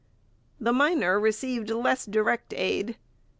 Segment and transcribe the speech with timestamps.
[0.59, 2.95] The miner received less direct aid.